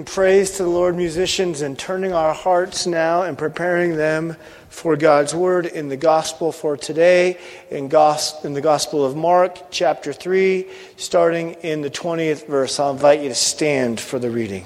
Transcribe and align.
leading 0.00 0.14
praise 0.14 0.52
to 0.52 0.62
the 0.62 0.68
Lord, 0.68 0.96
musicians, 0.96 1.60
and 1.60 1.78
turning 1.78 2.14
our 2.14 2.32
hearts 2.32 2.86
now 2.86 3.20
and 3.22 3.36
preparing 3.36 3.98
them 3.98 4.34
for 4.70 4.96
God's 4.96 5.34
word 5.34 5.66
in 5.66 5.90
the 5.90 5.96
gospel 5.98 6.52
for 6.52 6.74
today, 6.74 7.36
in, 7.70 7.88
gos- 7.88 8.42
in 8.42 8.54
the 8.54 8.62
Gospel 8.62 9.04
of 9.04 9.14
Mark, 9.14 9.70
chapter 9.70 10.14
3, 10.14 10.66
starting 10.96 11.52
in 11.60 11.82
the 11.82 11.90
20th 11.90 12.46
verse. 12.46 12.80
I'll 12.80 12.92
invite 12.92 13.20
you 13.20 13.28
to 13.28 13.34
stand 13.34 14.00
for 14.00 14.18
the 14.18 14.30
reading. 14.30 14.64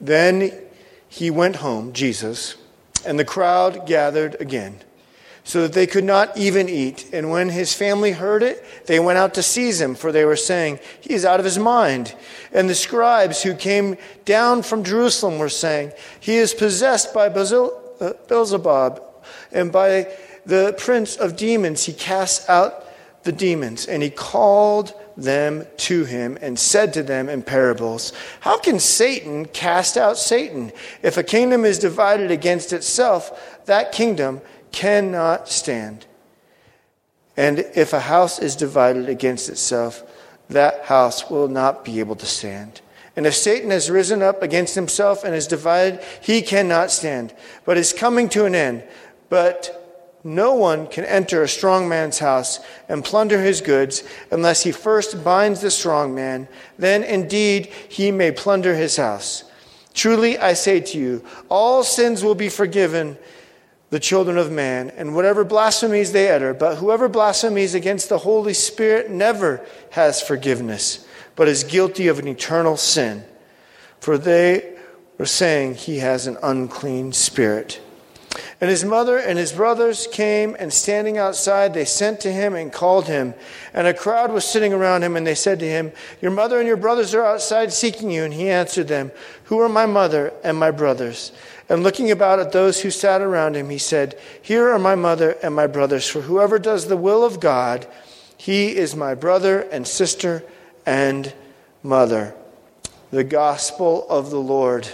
Then 0.00 0.50
he 1.10 1.30
went 1.30 1.56
home, 1.56 1.92
Jesus, 1.92 2.54
and 3.04 3.18
the 3.18 3.24
crowd 3.26 3.86
gathered 3.86 4.40
again 4.40 4.80
so 5.44 5.62
that 5.62 5.74
they 5.74 5.86
could 5.86 6.04
not 6.04 6.36
even 6.36 6.70
eat. 6.70 7.12
And 7.12 7.30
when 7.30 7.50
his 7.50 7.74
family 7.74 8.12
heard 8.12 8.42
it, 8.42 8.64
they 8.86 8.98
went 8.98 9.18
out 9.18 9.34
to 9.34 9.42
seize 9.42 9.80
him, 9.80 9.94
for 9.94 10.10
they 10.10 10.24
were 10.24 10.36
saying, 10.36 10.80
He 11.02 11.12
is 11.12 11.26
out 11.26 11.38
of 11.38 11.44
his 11.44 11.58
mind. 11.58 12.14
And 12.52 12.68
the 12.68 12.74
scribes 12.74 13.42
who 13.42 13.54
came 13.54 13.98
down 14.24 14.62
from 14.62 14.82
Jerusalem 14.82 15.38
were 15.38 15.50
saying, 15.50 15.92
He 16.18 16.36
is 16.36 16.54
possessed 16.54 17.12
by 17.12 17.26
uh, 17.26 18.12
Beelzebub, 18.26 19.02
and 19.52 19.70
by 19.70 20.08
the 20.46 20.74
prince 20.78 21.16
of 21.16 21.36
demons 21.36 21.84
he 21.84 21.92
casts 21.92 22.48
out 22.48 22.86
the 23.24 23.32
demons. 23.32 23.86
And 23.86 24.02
he 24.02 24.10
called 24.10 24.94
them 25.16 25.66
to 25.76 26.04
him 26.04 26.38
and 26.40 26.58
said 26.58 26.92
to 26.94 27.02
them 27.02 27.28
in 27.28 27.42
parables, 27.42 28.12
How 28.40 28.58
can 28.58 28.80
Satan 28.80 29.44
cast 29.44 29.96
out 29.98 30.16
Satan? 30.16 30.72
If 31.02 31.18
a 31.18 31.22
kingdom 31.22 31.64
is 31.66 31.78
divided 31.78 32.30
against 32.30 32.72
itself, 32.72 33.60
that 33.66 33.92
kingdom 33.92 34.40
cannot 34.74 35.48
stand. 35.48 36.04
And 37.36 37.60
if 37.74 37.92
a 37.92 38.00
house 38.00 38.40
is 38.40 38.56
divided 38.56 39.08
against 39.08 39.48
itself, 39.48 40.02
that 40.50 40.86
house 40.86 41.30
will 41.30 41.46
not 41.46 41.84
be 41.84 42.00
able 42.00 42.16
to 42.16 42.26
stand. 42.26 42.80
And 43.16 43.24
if 43.24 43.36
Satan 43.36 43.70
has 43.70 43.88
risen 43.88 44.20
up 44.20 44.42
against 44.42 44.74
himself 44.74 45.22
and 45.22 45.32
is 45.32 45.46
divided, 45.46 46.00
he 46.20 46.42
cannot 46.42 46.90
stand, 46.90 47.32
but 47.64 47.78
is 47.78 47.92
coming 47.92 48.28
to 48.30 48.46
an 48.46 48.56
end. 48.56 48.82
But 49.28 49.80
no 50.24 50.54
one 50.54 50.88
can 50.88 51.04
enter 51.04 51.42
a 51.42 51.48
strong 51.48 51.88
man's 51.88 52.18
house 52.18 52.58
and 52.88 53.04
plunder 53.04 53.40
his 53.40 53.60
goods 53.60 54.02
unless 54.32 54.64
he 54.64 54.72
first 54.72 55.22
binds 55.22 55.60
the 55.60 55.70
strong 55.70 56.16
man. 56.16 56.48
Then 56.78 57.04
indeed 57.04 57.66
he 57.88 58.10
may 58.10 58.32
plunder 58.32 58.74
his 58.74 58.96
house. 58.96 59.44
Truly 59.92 60.36
I 60.36 60.54
say 60.54 60.80
to 60.80 60.98
you, 60.98 61.24
all 61.48 61.84
sins 61.84 62.24
will 62.24 62.34
be 62.34 62.48
forgiven 62.48 63.16
the 63.94 64.00
children 64.00 64.36
of 64.36 64.50
man, 64.50 64.90
and 64.96 65.14
whatever 65.14 65.44
blasphemies 65.44 66.10
they 66.10 66.28
utter. 66.28 66.52
But 66.52 66.78
whoever 66.78 67.08
blasphemies 67.08 67.76
against 67.76 68.08
the 68.08 68.18
Holy 68.18 68.52
Spirit 68.52 69.08
never 69.08 69.64
has 69.90 70.20
forgiveness, 70.20 71.06
but 71.36 71.46
is 71.46 71.62
guilty 71.62 72.08
of 72.08 72.18
an 72.18 72.26
eternal 72.26 72.76
sin. 72.76 73.22
For 74.00 74.18
they 74.18 74.74
were 75.16 75.26
saying 75.26 75.76
he 75.76 75.98
has 75.98 76.26
an 76.26 76.38
unclean 76.42 77.12
spirit. 77.12 77.80
And 78.60 78.68
his 78.68 78.84
mother 78.84 79.16
and 79.16 79.38
his 79.38 79.52
brothers 79.52 80.08
came, 80.08 80.56
and 80.58 80.72
standing 80.72 81.16
outside, 81.16 81.72
they 81.72 81.84
sent 81.84 82.18
to 82.22 82.32
him 82.32 82.56
and 82.56 82.72
called 82.72 83.06
him. 83.06 83.32
And 83.72 83.86
a 83.86 83.94
crowd 83.94 84.32
was 84.32 84.44
sitting 84.44 84.72
around 84.72 85.04
him, 85.04 85.14
and 85.14 85.24
they 85.24 85.36
said 85.36 85.60
to 85.60 85.68
him, 85.68 85.92
Your 86.20 86.32
mother 86.32 86.58
and 86.58 86.66
your 86.66 86.76
brothers 86.76 87.14
are 87.14 87.24
outside 87.24 87.72
seeking 87.72 88.10
you. 88.10 88.24
And 88.24 88.34
he 88.34 88.48
answered 88.48 88.88
them, 88.88 89.12
Who 89.44 89.60
are 89.60 89.68
my 89.68 89.86
mother 89.86 90.32
and 90.42 90.58
my 90.58 90.72
brothers? 90.72 91.30
And 91.68 91.82
looking 91.82 92.10
about 92.10 92.40
at 92.40 92.52
those 92.52 92.82
who 92.82 92.90
sat 92.90 93.22
around 93.22 93.56
him, 93.56 93.70
he 93.70 93.78
said, 93.78 94.18
Here 94.42 94.68
are 94.70 94.78
my 94.78 94.94
mother 94.94 95.36
and 95.42 95.54
my 95.54 95.66
brothers, 95.66 96.06
for 96.06 96.20
whoever 96.22 96.58
does 96.58 96.88
the 96.88 96.96
will 96.96 97.24
of 97.24 97.40
God, 97.40 97.86
he 98.36 98.76
is 98.76 98.94
my 98.94 99.14
brother 99.14 99.60
and 99.60 99.86
sister 99.86 100.44
and 100.84 101.32
mother. 101.82 102.34
The 103.10 103.24
gospel 103.24 104.06
of 104.10 104.30
the 104.30 104.40
Lord. 104.40 104.88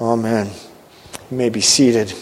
Amen. 0.00 0.50
You 1.30 1.36
may 1.36 1.50
be 1.50 1.60
seated. 1.60 2.14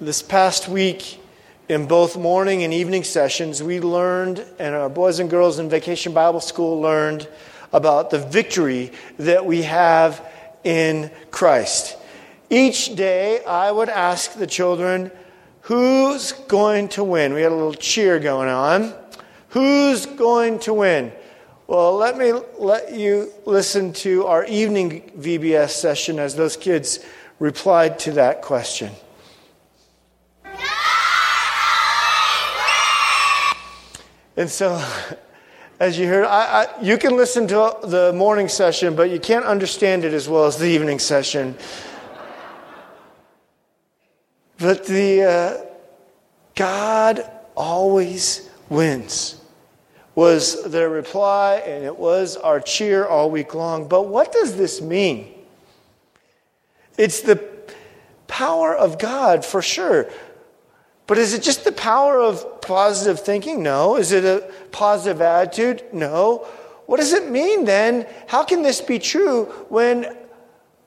This 0.00 0.22
past 0.22 0.68
week, 0.68 1.20
in 1.68 1.86
both 1.86 2.16
morning 2.16 2.62
and 2.62 2.72
evening 2.72 3.02
sessions, 3.02 3.62
we 3.62 3.80
learned, 3.80 4.44
and 4.58 4.74
our 4.74 4.88
boys 4.88 5.18
and 5.18 5.30
girls 5.30 5.58
in 5.58 5.68
Vacation 5.70 6.12
Bible 6.12 6.40
School 6.40 6.80
learned, 6.80 7.26
about 7.72 8.10
the 8.10 8.18
victory 8.18 8.92
that 9.18 9.46
we 9.46 9.62
have 9.62 10.24
in 10.64 11.10
Christ. 11.30 11.96
Each 12.50 12.94
day, 12.94 13.42
I 13.44 13.70
would 13.70 13.88
ask 13.88 14.34
the 14.34 14.46
children, 14.46 15.10
Who's 15.62 16.32
going 16.32 16.88
to 16.88 17.04
win? 17.04 17.34
We 17.34 17.42
had 17.42 17.52
a 17.52 17.54
little 17.54 17.72
cheer 17.72 18.18
going 18.18 18.48
on. 18.48 18.92
Who's 19.50 20.06
going 20.06 20.58
to 20.60 20.74
win? 20.74 21.12
Well, 21.68 21.96
let 21.96 22.18
me 22.18 22.32
let 22.58 22.92
you 22.92 23.32
listen 23.46 23.92
to 23.94 24.26
our 24.26 24.44
evening 24.44 25.12
VBS 25.16 25.70
session 25.70 26.18
as 26.18 26.34
those 26.34 26.56
kids 26.56 26.98
replied 27.38 27.98
to 28.00 28.12
that 28.12 28.42
question. 28.42 28.90
And 34.36 34.50
so 34.50 34.84
as 35.82 35.98
you 35.98 36.06
heard, 36.06 36.24
I, 36.24 36.62
I, 36.62 36.80
you 36.80 36.96
can 36.96 37.16
listen 37.16 37.48
to 37.48 37.76
the 37.82 38.12
morning 38.12 38.46
session, 38.46 38.94
but 38.94 39.10
you 39.10 39.18
can't 39.18 39.44
understand 39.44 40.04
it 40.04 40.12
as 40.12 40.28
well 40.28 40.44
as 40.44 40.56
the 40.56 40.68
evening 40.68 41.00
session. 41.00 41.56
But 44.58 44.86
the 44.86 45.24
uh, 45.24 45.64
God 46.54 47.28
always 47.56 48.48
wins 48.68 49.40
was 50.14 50.62
their 50.70 50.88
reply, 50.88 51.56
and 51.66 51.82
it 51.82 51.98
was 51.98 52.36
our 52.36 52.60
cheer 52.60 53.04
all 53.04 53.28
week 53.28 53.52
long. 53.52 53.88
But 53.88 54.06
what 54.06 54.30
does 54.30 54.56
this 54.56 54.80
mean? 54.80 55.34
It's 56.96 57.22
the 57.22 57.44
power 58.28 58.72
of 58.72 59.00
God 59.00 59.44
for 59.44 59.60
sure. 59.60 60.08
But 61.12 61.18
is 61.18 61.34
it 61.34 61.42
just 61.42 61.64
the 61.64 61.72
power 61.72 62.18
of 62.18 62.62
positive 62.62 63.20
thinking? 63.20 63.62
No. 63.62 63.98
Is 63.98 64.12
it 64.12 64.24
a 64.24 64.50
positive 64.70 65.20
attitude? 65.20 65.84
No. 65.92 66.46
What 66.86 67.00
does 67.00 67.12
it 67.12 67.28
mean 67.28 67.66
then? 67.66 68.06
How 68.26 68.44
can 68.44 68.62
this 68.62 68.80
be 68.80 68.98
true 68.98 69.44
when 69.68 70.06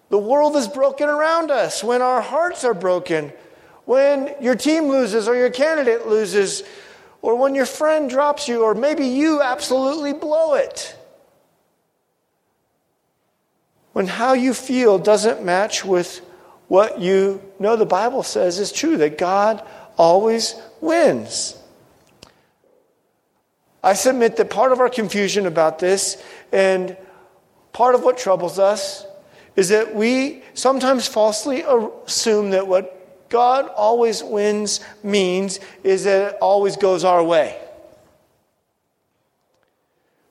the 0.09 0.17
world 0.17 0.55
is 0.55 0.67
broken 0.67 1.09
around 1.09 1.51
us, 1.51 1.83
when 1.83 2.01
our 2.01 2.21
hearts 2.21 2.63
are 2.63 2.73
broken, 2.73 3.33
when 3.85 4.33
your 4.41 4.55
team 4.55 4.85
loses 4.85 5.27
or 5.27 5.35
your 5.35 5.51
candidate 5.51 6.07
loses, 6.07 6.63
or 7.21 7.35
when 7.35 7.53
your 7.53 7.67
friend 7.67 8.09
drops 8.09 8.47
you, 8.47 8.63
or 8.63 8.73
maybe 8.73 9.05
you 9.05 9.43
absolutely 9.43 10.13
blow 10.13 10.55
it? 10.55 10.97
When 13.93 14.07
how 14.07 14.33
you 14.33 14.55
feel 14.55 14.97
doesn't 14.97 15.45
match 15.45 15.85
with 15.85 16.21
what 16.67 16.99
you 16.99 17.43
know 17.59 17.75
the 17.75 17.85
Bible 17.85 18.23
says 18.23 18.57
is 18.57 18.71
true, 18.71 18.97
that 18.97 19.19
God 19.19 19.63
always 19.97 20.55
wins. 20.81 21.57
I 23.83 23.93
submit 23.93 24.37
that 24.37 24.49
part 24.49 24.71
of 24.71 24.79
our 24.79 24.89
confusion 24.89 25.45
about 25.45 25.79
this 25.79 26.21
and 26.51 26.97
part 27.71 27.93
of 27.93 28.03
what 28.03 28.17
troubles 28.17 28.57
us 28.57 29.05
is 29.55 29.69
that 29.69 29.93
we 29.95 30.41
sometimes 30.53 31.07
falsely 31.07 31.63
assume 32.05 32.49
that 32.49 32.67
what 32.67 33.29
God 33.29 33.67
always 33.69 34.23
wins 34.23 34.79
means 35.03 35.59
is 35.83 36.03
that 36.05 36.33
it 36.33 36.37
always 36.41 36.77
goes 36.77 37.03
our 37.03 37.23
way. 37.23 37.59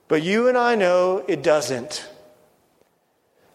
But 0.09 0.23
you 0.23 0.49
and 0.49 0.59
I 0.59 0.75
know 0.75 1.25
it 1.27 1.43
doesn't. 1.43 2.09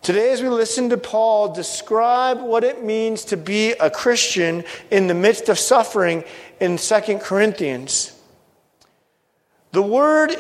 Today, 0.02 0.32
as 0.32 0.42
we 0.42 0.48
listen 0.48 0.90
to 0.90 0.98
Paul 0.98 1.54
describe 1.54 2.42
what 2.42 2.64
it 2.64 2.84
means 2.84 3.26
to 3.26 3.38
be 3.38 3.72
a 3.74 3.90
Christian 3.90 4.64
in 4.90 5.08
the 5.08 5.14
midst 5.14 5.50
of 5.50 5.60
suffering 5.60 6.24
in 6.60 6.78
2 6.78 7.20
Corinthians, 7.20 8.14
the 9.72 9.82
word 9.82 10.36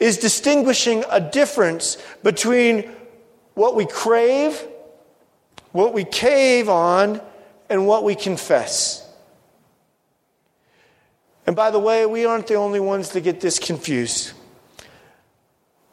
is 0.00 0.18
distinguishing 0.18 1.04
a 1.10 1.20
difference 1.20 1.96
between 2.22 2.90
what 3.54 3.74
we 3.76 3.86
crave, 3.86 4.66
what 5.72 5.94
we 5.94 6.04
cave 6.04 6.68
on, 6.68 7.20
and 7.70 7.86
what 7.86 8.04
we 8.04 8.14
confess. 8.14 9.08
And 11.46 11.56
by 11.56 11.70
the 11.70 11.78
way, 11.78 12.04
we 12.04 12.24
aren't 12.24 12.46
the 12.46 12.54
only 12.54 12.80
ones 12.80 13.10
to 13.10 13.20
get 13.20 13.40
this 13.40 13.58
confused. 13.58 14.32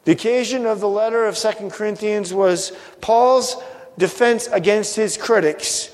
The 0.06 0.12
occasion 0.12 0.66
of 0.66 0.78
the 0.78 0.88
letter 0.88 1.26
of 1.26 1.36
Second 1.36 1.72
Corinthians 1.72 2.32
was 2.32 2.70
Paul's 3.00 3.56
defense 3.98 4.46
against 4.46 4.94
his 4.94 5.16
critics, 5.16 5.90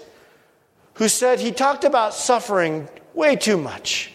who 0.95 1.09
said 1.09 1.41
he 1.41 1.51
talked 1.51 1.85
about 1.85 2.13
suffering 2.13 2.91
way 3.15 3.37
too 3.37 3.57
much. 3.57 4.13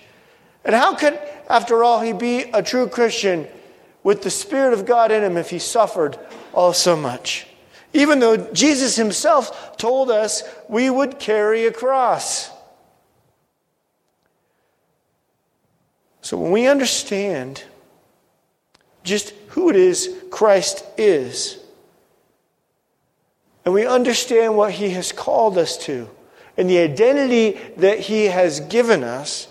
And 0.63 0.75
how 0.75 0.93
could, 0.93 1.19
after 1.49 1.83
all, 1.83 1.99
he 2.01 2.13
be 2.13 2.41
a 2.53 2.61
true 2.61 2.87
Christian 2.87 3.47
with 4.03 4.21
the 4.21 4.29
Spirit 4.29 4.73
of 4.73 4.85
God 4.85 5.11
in 5.11 5.23
him 5.23 5.35
if 5.35 5.49
he 5.49 5.57
suffered 5.57 6.19
all 6.53 6.73
so 6.73 6.95
much? 6.95 7.47
Even 7.91 8.19
though 8.19 8.37
Jesus 8.37 8.97
himself 8.97 9.77
told 9.77 10.11
us 10.11 10.43
we 10.69 10.91
would 10.91 11.17
carry 11.17 11.65
a 11.65 11.71
cross. 11.71 12.51
So 16.21 16.37
when 16.37 16.51
we 16.51 16.67
understand 16.67 17.63
just 19.07 19.33
who 19.49 19.69
it 19.69 19.75
is 19.75 20.13
Christ 20.29 20.83
is, 20.97 21.57
and 23.65 23.73
we 23.73 23.85
understand 23.85 24.55
what 24.55 24.71
he 24.73 24.91
has 24.91 25.11
called 25.11 25.57
us 25.57 25.77
to, 25.85 26.09
and 26.57 26.69
the 26.69 26.79
identity 26.79 27.59
that 27.77 27.99
he 27.99 28.25
has 28.25 28.59
given 28.59 29.03
us, 29.03 29.47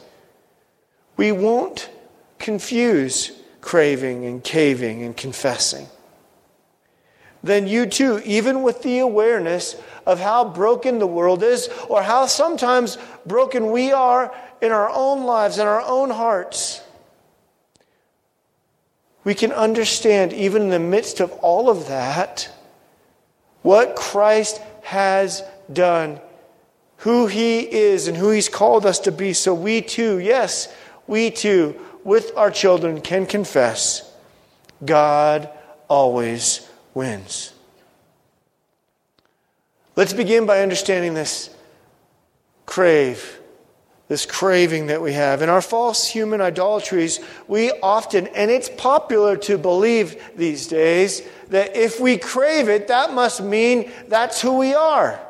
we 1.16 1.32
won't 1.32 1.90
confuse 2.38 3.32
craving 3.60 4.24
and 4.24 4.44
caving 4.44 5.02
and 5.02 5.16
confessing. 5.16 5.86
Then 7.42 7.66
you 7.66 7.86
too, 7.86 8.20
even 8.24 8.62
with 8.62 8.82
the 8.82 8.98
awareness 8.98 9.76
of 10.04 10.20
how 10.20 10.44
broken 10.44 10.98
the 10.98 11.06
world 11.06 11.42
is, 11.42 11.68
or 11.88 12.02
how 12.02 12.26
sometimes 12.26 12.98
broken 13.24 13.70
we 13.70 13.92
are 13.92 14.34
in 14.60 14.72
our 14.72 14.90
own 14.90 15.24
lives, 15.24 15.58
in 15.58 15.66
our 15.66 15.82
own 15.82 16.10
hearts, 16.10 16.80
we 19.26 19.34
can 19.34 19.50
understand, 19.50 20.32
even 20.32 20.62
in 20.62 20.70
the 20.70 20.78
midst 20.78 21.18
of 21.18 21.32
all 21.42 21.68
of 21.68 21.88
that, 21.88 22.48
what 23.62 23.96
Christ 23.96 24.60
has 24.84 25.42
done, 25.72 26.20
who 26.98 27.26
he 27.26 27.58
is, 27.58 28.06
and 28.06 28.16
who 28.16 28.30
he's 28.30 28.48
called 28.48 28.86
us 28.86 29.00
to 29.00 29.10
be. 29.10 29.32
So 29.32 29.52
we 29.52 29.82
too, 29.82 30.20
yes, 30.20 30.72
we 31.08 31.32
too, 31.32 31.74
with 32.04 32.30
our 32.36 32.52
children, 32.52 33.00
can 33.00 33.26
confess 33.26 34.08
God 34.84 35.50
always 35.88 36.70
wins. 36.94 37.52
Let's 39.96 40.12
begin 40.12 40.46
by 40.46 40.62
understanding 40.62 41.14
this 41.14 41.50
crave 42.64 43.40
this 44.08 44.24
craving 44.24 44.86
that 44.86 45.02
we 45.02 45.12
have. 45.12 45.42
In 45.42 45.48
our 45.48 45.60
false 45.60 46.06
human 46.06 46.40
idolatries, 46.40 47.20
we 47.48 47.72
often, 47.82 48.28
and 48.28 48.50
it's 48.50 48.68
popular 48.68 49.36
to 49.38 49.58
believe 49.58 50.22
these 50.36 50.68
days, 50.68 51.22
that 51.48 51.76
if 51.76 51.98
we 52.00 52.16
crave 52.16 52.68
it, 52.68 52.88
that 52.88 53.12
must 53.12 53.42
mean 53.42 53.90
that's 54.08 54.40
who 54.40 54.58
we 54.58 54.74
are. 54.74 55.20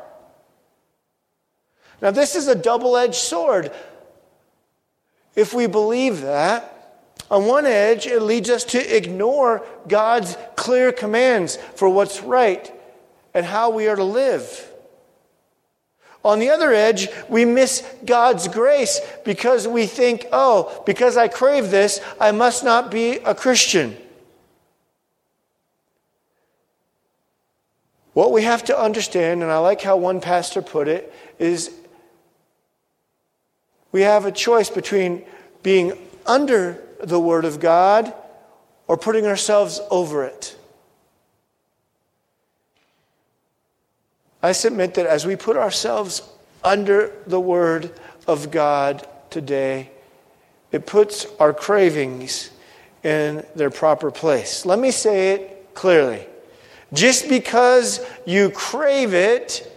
Now, 2.01 2.11
this 2.11 2.35
is 2.35 2.47
a 2.47 2.55
double 2.55 2.95
edged 2.95 3.15
sword. 3.15 3.71
If 5.35 5.53
we 5.53 5.65
believe 5.65 6.21
that, 6.21 6.73
on 7.29 7.45
one 7.45 7.65
edge, 7.65 8.05
it 8.07 8.21
leads 8.21 8.49
us 8.49 8.63
to 8.65 8.95
ignore 8.95 9.65
God's 9.87 10.37
clear 10.55 10.91
commands 10.91 11.57
for 11.75 11.89
what's 11.89 12.21
right 12.21 12.71
and 13.33 13.45
how 13.45 13.71
we 13.71 13.87
are 13.87 13.95
to 13.95 14.03
live. 14.03 14.71
On 16.27 16.39
the 16.39 16.49
other 16.49 16.73
edge, 16.73 17.07
we 17.29 17.45
miss 17.45 17.87
God's 18.03 18.49
grace 18.49 18.99
because 19.23 19.65
we 19.65 19.85
think, 19.85 20.27
oh, 20.33 20.83
because 20.85 21.15
I 21.15 21.29
crave 21.29 21.71
this, 21.71 22.01
I 22.19 22.33
must 22.33 22.65
not 22.65 22.91
be 22.91 23.11
a 23.19 23.33
Christian. 23.33 23.95
What 28.11 28.33
we 28.33 28.43
have 28.43 28.65
to 28.65 28.77
understand, 28.77 29.41
and 29.41 29.49
I 29.49 29.59
like 29.59 29.79
how 29.79 29.95
one 29.95 30.19
pastor 30.19 30.61
put 30.61 30.89
it, 30.89 31.13
is 31.39 31.71
we 33.93 34.01
have 34.01 34.25
a 34.25 34.31
choice 34.31 34.69
between 34.69 35.23
being 35.63 35.97
under 36.25 36.83
the 37.01 37.21
Word 37.21 37.45
of 37.45 37.61
God 37.61 38.13
or 38.85 38.97
putting 38.97 39.25
ourselves 39.25 39.79
over 39.89 40.25
it. 40.25 40.56
I 44.47 44.53
submit 44.53 44.93
that 44.93 45.05
as 45.05 45.25
we 45.25 45.35
put 45.35 45.57
ourselves 45.57 46.21
under 46.63 47.11
the 47.27 47.39
Word 47.39 47.91
of 48.27 48.49
God 48.49 49.05
today, 49.29 49.91
it 50.71 50.85
puts 50.85 51.27
our 51.37 51.53
cravings 51.53 52.51
in 53.03 53.45
their 53.57 53.69
proper 53.69 54.09
place. 54.09 54.65
Let 54.65 54.79
me 54.79 54.91
say 54.91 55.33
it 55.33 55.71
clearly. 55.73 56.25
Just 56.93 57.27
because 57.27 57.99
you 58.25 58.49
crave 58.49 59.13
it 59.13 59.69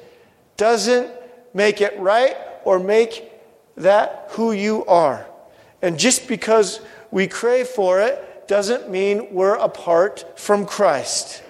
doesn't 0.57 1.11
make 1.53 1.81
it 1.81 1.99
right 1.99 2.37
or 2.65 2.79
make 2.79 3.29
that 3.77 4.27
who 4.31 4.53
you 4.53 4.87
are. 4.87 5.27
And 5.83 5.99
just 5.99 6.29
because 6.29 6.81
we 7.11 7.27
crave 7.27 7.67
for 7.67 8.01
it 8.01 8.47
doesn't 8.47 8.89
mean 8.89 9.35
we're 9.35 9.57
apart 9.57 10.39
from 10.39 10.65
Christ. 10.65 11.43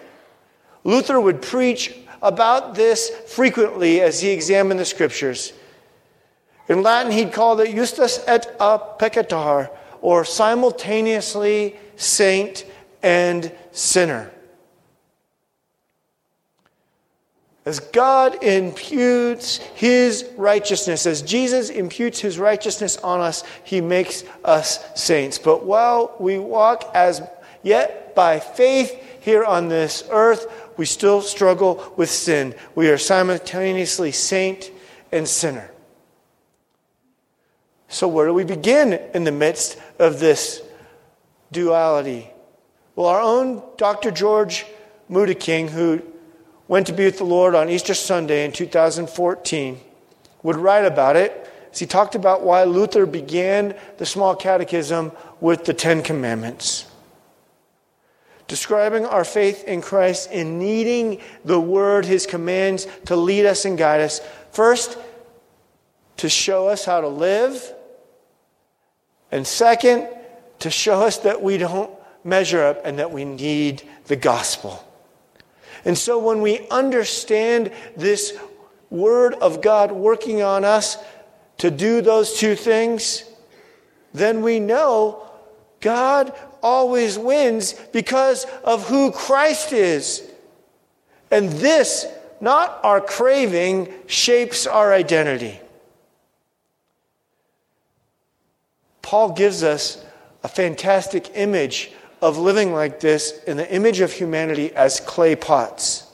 Luther 0.84 1.20
would 1.20 1.42
preach 1.42 1.99
about 2.22 2.74
this 2.74 3.10
frequently 3.26 4.00
as 4.00 4.20
he 4.20 4.30
examined 4.30 4.80
the 4.80 4.84
scriptures. 4.84 5.52
In 6.68 6.82
Latin, 6.82 7.12
he'd 7.12 7.32
call 7.32 7.58
it 7.60 7.74
justus 7.74 8.22
et 8.26 8.54
a 8.60 8.78
peccator, 8.78 9.70
or 10.00 10.24
simultaneously 10.24 11.76
saint 11.96 12.64
and 13.02 13.52
sinner. 13.72 14.30
As 17.66 17.78
God 17.78 18.42
imputes 18.42 19.58
his 19.74 20.26
righteousness, 20.36 21.06
as 21.06 21.20
Jesus 21.22 21.68
imputes 21.68 22.18
his 22.18 22.38
righteousness 22.38 22.96
on 22.98 23.20
us, 23.20 23.44
he 23.64 23.80
makes 23.80 24.24
us 24.44 24.82
saints. 24.94 25.38
But 25.38 25.64
while 25.64 26.16
we 26.18 26.38
walk 26.38 26.90
as 26.94 27.20
yet 27.62 28.14
by 28.14 28.40
faith 28.40 29.09
here 29.20 29.44
on 29.44 29.68
this 29.68 30.04
earth, 30.10 30.46
we 30.76 30.86
still 30.86 31.20
struggle 31.20 31.92
with 31.96 32.10
sin. 32.10 32.54
We 32.74 32.88
are 32.88 32.98
simultaneously 32.98 34.12
saint 34.12 34.70
and 35.12 35.28
sinner. 35.28 35.70
So, 37.88 38.08
where 38.08 38.26
do 38.26 38.34
we 38.34 38.44
begin 38.44 38.94
in 39.14 39.24
the 39.24 39.32
midst 39.32 39.78
of 39.98 40.20
this 40.20 40.62
duality? 41.52 42.30
Well, 42.96 43.06
our 43.06 43.20
own 43.20 43.62
Dr. 43.76 44.10
George 44.10 44.64
King, 45.38 45.68
who 45.68 46.02
went 46.68 46.86
to 46.86 46.92
be 46.92 47.04
with 47.04 47.18
the 47.18 47.24
Lord 47.24 47.54
on 47.54 47.68
Easter 47.68 47.94
Sunday 47.94 48.44
in 48.44 48.52
2014, 48.52 49.80
would 50.42 50.56
write 50.56 50.84
about 50.84 51.16
it 51.16 51.52
as 51.72 51.78
he 51.78 51.86
talked 51.86 52.14
about 52.14 52.42
why 52.42 52.64
Luther 52.64 53.06
began 53.06 53.74
the 53.98 54.06
small 54.06 54.36
catechism 54.36 55.12
with 55.40 55.64
the 55.64 55.74
Ten 55.74 56.02
Commandments 56.02 56.89
describing 58.50 59.06
our 59.06 59.22
faith 59.22 59.62
in 59.62 59.80
Christ 59.80 60.28
and 60.32 60.58
needing 60.58 61.20
the 61.44 61.60
Word, 61.60 62.04
His 62.04 62.26
commands 62.26 62.88
to 63.06 63.14
lead 63.14 63.46
us 63.46 63.64
and 63.64 63.78
guide 63.78 64.00
us. 64.00 64.20
First, 64.50 64.98
to 66.16 66.28
show 66.28 66.66
us 66.66 66.84
how 66.84 67.00
to 67.00 67.06
live. 67.06 67.72
And 69.30 69.46
second, 69.46 70.08
to 70.58 70.68
show 70.68 71.00
us 71.02 71.18
that 71.18 71.40
we 71.40 71.58
don't 71.58 71.92
measure 72.24 72.60
up 72.60 72.80
and 72.84 72.98
that 72.98 73.12
we 73.12 73.24
need 73.24 73.84
the 74.06 74.16
gospel. 74.16 74.84
And 75.84 75.96
so 75.96 76.18
when 76.18 76.42
we 76.42 76.66
understand 76.70 77.70
this 77.96 78.36
Word 78.90 79.34
of 79.34 79.62
God 79.62 79.92
working 79.92 80.42
on 80.42 80.64
us 80.64 80.96
to 81.58 81.70
do 81.70 82.00
those 82.00 82.36
two 82.36 82.56
things, 82.56 83.22
then 84.12 84.42
we 84.42 84.58
know 84.58 85.30
God 85.80 86.36
always 86.62 87.18
wins 87.18 87.74
because 87.92 88.44
of 88.64 88.88
who 88.88 89.12
Christ 89.12 89.72
is. 89.72 90.22
And 91.30 91.48
this, 91.50 92.06
not 92.40 92.80
our 92.82 93.00
craving, 93.00 93.92
shapes 94.06 94.66
our 94.66 94.92
identity. 94.92 95.60
Paul 99.02 99.32
gives 99.32 99.62
us 99.62 100.04
a 100.42 100.48
fantastic 100.48 101.30
image 101.34 101.92
of 102.22 102.38
living 102.38 102.72
like 102.72 103.00
this 103.00 103.42
in 103.44 103.56
the 103.56 103.72
image 103.72 104.00
of 104.00 104.12
humanity 104.12 104.72
as 104.74 105.00
clay 105.00 105.34
pots. 105.34 106.06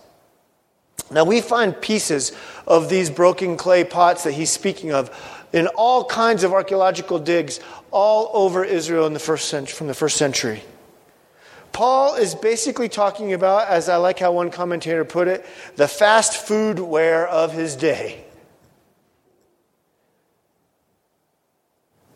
Now, 1.11 1.25
we 1.25 1.41
find 1.41 1.81
pieces 1.81 2.33
of 2.67 2.89
these 2.89 3.11
broken 3.11 3.57
clay 3.57 3.85
pots 3.85 4.25
that 4.25 4.33
he's 4.33 4.51
speaking 4.51 4.93
of 4.93 5.11
in 5.57 5.69
all 5.69 6.05
kinds 6.05 6.45
of 6.45 6.53
archaeological 6.53 7.19
digs 7.19 7.61
all 7.91 8.29
over 8.35 8.63
Israel 8.63 9.07
in 9.07 9.15
the 9.15 9.19
first 9.19 9.49
century, 9.49 9.75
from 9.75 9.87
the 9.87 9.95
first 9.95 10.19
century. 10.19 10.63
Paul 11.73 12.17
is 12.17 12.35
basically 12.35 12.91
talking 12.91 13.33
about, 13.33 13.67
as 13.69 13.89
I 13.89 13.97
like 13.97 14.19
how 14.19 14.33
one 14.33 14.51
commentator 14.51 15.03
put 15.07 15.29
it, 15.29 15.47
the 15.77 15.89
fast 15.89 16.37
food 16.47 16.79
ware 16.79 17.27
of 17.27 17.55
his 17.55 17.75
day. 17.75 18.23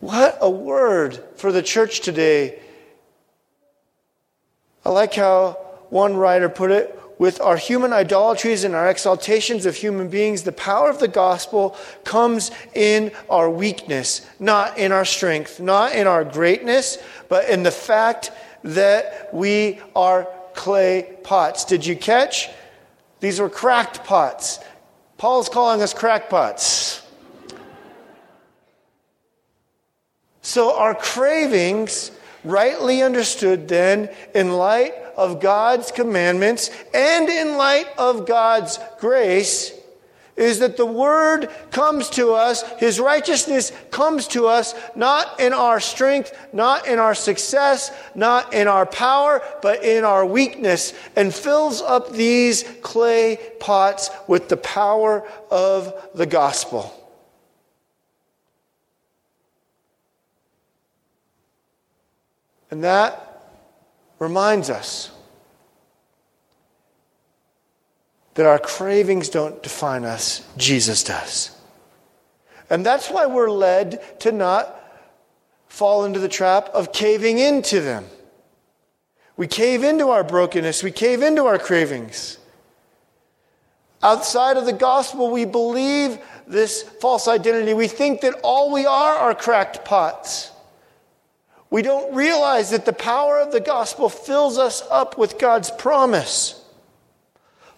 What 0.01 0.37
a 0.39 0.49
word 0.49 1.23
for 1.35 1.51
the 1.51 1.63
church 1.63 2.01
today. 2.01 2.59
I 4.85 4.89
like 4.91 5.15
how 5.15 5.53
one 5.89 6.15
writer 6.15 6.47
put 6.47 6.69
it 6.69 7.00
with 7.21 7.39
our 7.39 7.55
human 7.55 7.93
idolatries 7.93 8.63
and 8.63 8.73
our 8.73 8.87
exaltations 8.87 9.67
of 9.67 9.75
human 9.75 10.09
beings, 10.09 10.41
the 10.41 10.51
power 10.51 10.89
of 10.89 10.97
the 10.97 11.07
gospel 11.07 11.77
comes 12.03 12.49
in 12.73 13.11
our 13.29 13.47
weakness, 13.47 14.27
not 14.39 14.75
in 14.75 14.91
our 14.91 15.05
strength, 15.05 15.59
not 15.59 15.93
in 15.93 16.07
our 16.07 16.23
greatness, 16.23 16.97
but 17.29 17.47
in 17.47 17.61
the 17.61 17.69
fact 17.69 18.31
that 18.63 19.31
we 19.31 19.79
are 19.95 20.27
clay 20.55 21.15
pots. 21.21 21.63
Did 21.63 21.85
you 21.85 21.95
catch? 21.95 22.49
These 23.19 23.39
were 23.39 23.49
cracked 23.49 24.03
pots. 24.03 24.59
Paul's 25.19 25.47
calling 25.47 25.79
us 25.83 25.93
crackpots. 25.93 27.05
So 30.41 30.75
our 30.75 30.95
cravings, 30.95 32.09
rightly 32.43 33.01
understood 33.01 33.67
then, 33.67 34.09
in 34.33 34.53
light 34.53 34.93
of 35.17 35.39
God's 35.39 35.91
commandments 35.91 36.69
and 36.93 37.29
in 37.29 37.57
light 37.57 37.87
of 37.97 38.25
God's 38.25 38.79
grace, 38.99 39.73
is 40.37 40.59
that 40.59 40.77
the 40.77 40.85
word 40.85 41.49
comes 41.71 42.09
to 42.09 42.31
us, 42.33 42.63
his 42.79 42.99
righteousness 42.99 43.71
comes 43.91 44.27
to 44.27 44.47
us 44.47 44.73
not 44.95 45.39
in 45.39 45.53
our 45.53 45.79
strength, 45.79 46.35
not 46.53 46.87
in 46.87 46.99
our 46.99 47.13
success, 47.13 47.91
not 48.15 48.53
in 48.53 48.67
our 48.67 48.85
power, 48.85 49.41
but 49.61 49.83
in 49.83 50.03
our 50.03 50.25
weakness, 50.25 50.93
and 51.15 51.33
fills 51.33 51.81
up 51.81 52.11
these 52.11 52.63
clay 52.81 53.37
pots 53.59 54.09
with 54.27 54.49
the 54.49 54.57
power 54.57 55.27
of 55.51 55.93
the 56.15 56.25
gospel. 56.25 57.00
And 62.71 62.83
that 62.83 63.43
reminds 64.17 64.69
us 64.69 65.11
that 68.35 68.45
our 68.45 68.59
cravings 68.59 69.29
don't 69.29 69.61
define 69.61 70.05
us, 70.05 70.47
Jesus 70.57 71.03
does. 71.03 71.51
And 72.69 72.85
that's 72.85 73.09
why 73.09 73.25
we're 73.25 73.51
led 73.51 74.19
to 74.21 74.31
not 74.31 74.77
fall 75.67 76.05
into 76.05 76.19
the 76.19 76.29
trap 76.29 76.69
of 76.69 76.93
caving 76.93 77.39
into 77.39 77.81
them. 77.81 78.05
We 79.35 79.47
cave 79.47 79.83
into 79.83 80.09
our 80.09 80.23
brokenness, 80.23 80.81
we 80.81 80.91
cave 80.91 81.21
into 81.21 81.45
our 81.45 81.59
cravings. 81.59 82.37
Outside 84.03 84.57
of 84.57 84.65
the 84.65 84.73
gospel, 84.73 85.29
we 85.29 85.45
believe 85.45 86.17
this 86.47 86.81
false 86.81 87.27
identity. 87.27 87.73
We 87.73 87.87
think 87.87 88.21
that 88.21 88.39
all 88.43 88.71
we 88.71 88.85
are 88.85 89.15
are 89.15 89.35
cracked 89.35 89.85
pots. 89.85 90.51
We 91.71 91.81
don't 91.81 92.13
realize 92.13 92.69
that 92.71 92.85
the 92.85 92.93
power 92.93 93.39
of 93.39 93.53
the 93.53 93.61
gospel 93.61 94.09
fills 94.09 94.57
us 94.59 94.83
up 94.91 95.17
with 95.17 95.39
God's 95.39 95.71
promise. 95.71 96.61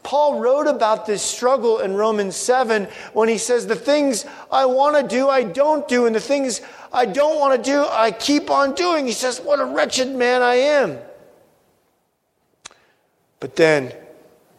Paul 0.02 0.40
wrote 0.40 0.68
about 0.68 1.06
this 1.06 1.22
struggle 1.22 1.80
in 1.80 1.94
Romans 1.94 2.36
7 2.36 2.88
when 3.14 3.30
he 3.30 3.38
says, 3.38 3.68
The 3.68 3.76
things 3.76 4.26
I 4.52 4.66
want 4.66 4.98
to 4.98 5.16
do, 5.16 5.30
I 5.30 5.44
don't 5.44 5.88
do, 5.88 6.08
and 6.08 6.16
the 6.16 6.20
things 6.20 6.62
I 6.92 7.06
don't 7.06 7.40
want 7.40 7.64
to 7.64 7.72
do, 7.72 7.86
I 7.90 8.12
keep 8.12 8.50
on 8.50 8.74
doing. 8.74 9.06
He 9.06 9.14
says, 9.14 9.40
What 9.40 9.60
a 9.60 9.66
wretched 9.66 10.10
man 10.10 10.42
I 10.42 10.56
am. 10.56 10.98
But 13.40 13.56
then 13.56 13.94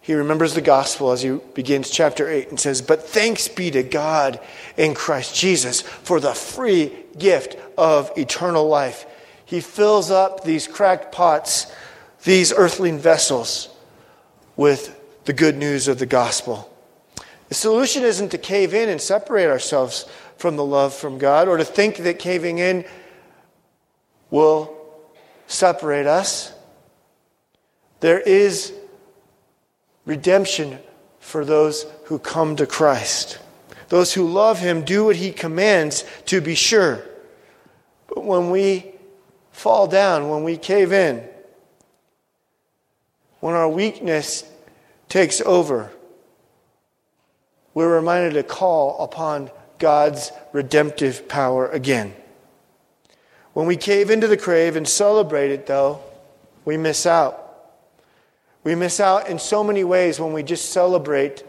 he 0.01 0.15
remembers 0.15 0.55
the 0.55 0.61
gospel 0.61 1.11
as 1.11 1.23
he 1.23 1.39
begins 1.55 1.91
chapter 1.91 2.31
8 2.31 2.51
and 2.51 2.61
says, 2.61 2.81
But 2.83 3.03
thanks 3.03 3.49
be 3.49 3.71
to 3.73 3.83
God 3.83 4.39
in 4.77 4.95
Christ 4.95 5.35
Jesus 5.35 5.81
for 5.81 6.21
the 6.21 6.35
free 6.35 6.93
gift 7.19 7.57
of 7.77 8.13
eternal 8.17 8.69
life. 8.69 9.07
He 9.45 9.61
fills 9.61 10.11
up 10.11 10.45
these 10.45 10.67
cracked 10.67 11.13
pots, 11.13 11.73
these 12.25 12.53
earthling 12.53 12.99
vessels, 12.99 13.69
with 14.57 15.01
the 15.25 15.33
good 15.33 15.57
news 15.57 15.89
of 15.89 15.99
the 15.99 16.07
gospel. 16.07 16.71
The 17.49 17.55
solution 17.55 18.03
isn't 18.03 18.31
to 18.31 18.39
cave 18.39 18.75
in 18.75 18.89
and 18.89 19.01
separate 19.01 19.49
ourselves 19.49 20.07
from 20.37 20.57
the 20.57 20.65
love 20.65 20.95
from 20.95 21.19
God 21.19 21.49
or 21.49 21.57
to 21.57 21.65
think 21.65 21.99
that 21.99 22.19
caving 22.19 22.59
in 22.59 22.85
will 24.31 24.75
separate 25.47 26.07
us. 26.07 26.53
There 28.01 28.21
is 28.21 28.73
redemption 30.05 30.79
for 31.21 31.45
those 31.45 31.87
who 32.05 32.19
come 32.19 32.57
to 32.57 32.67
Christ. 32.67 33.39
Those 33.89 34.13
who 34.13 34.27
love 34.27 34.59
Him 34.59 34.85
do 34.85 35.05
what 35.07 35.17
He 35.17 35.33
commands 35.33 36.05
to 36.27 36.41
be 36.41 36.55
sure. 36.55 37.01
But 38.09 38.25
when 38.25 38.51
we 38.51 38.94
fall 39.55 39.87
down, 39.87 40.29
when 40.29 40.43
we 40.43 40.57
cave 40.57 40.93
in, 40.93 41.23
when 43.39 43.55
our 43.55 43.69
weakness 43.69 44.45
takes 45.09 45.41
over, 45.41 45.93
we're 47.73 47.95
reminded 47.95 48.35
to 48.35 48.43
call 48.43 49.03
upon 49.05 49.51
God's 49.79 50.33
redemptive 50.53 51.29
power 51.29 51.69
again. 51.69 52.15
When 53.53 53.67
we 53.67 53.77
cave 53.77 54.11
into 54.11 54.27
the 54.27 54.37
crave 54.37 54.75
and 54.75 54.89
celebrate 54.89 55.53
it, 55.53 55.67
though, 55.67 56.01
we 56.65 56.77
miss 56.77 57.07
out. 57.07 57.41
We 58.65 58.75
miss 58.75 58.99
out 58.99 59.29
in 59.29 59.39
so 59.39 59.63
many 59.63 59.85
ways 59.85 60.19
when 60.19 60.33
we 60.33 60.43
just 60.43 60.73
celebrate 60.73 61.45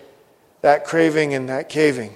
that 0.62 0.86
craving 0.86 1.34
and 1.34 1.50
that 1.50 1.70
caving. 1.70 2.16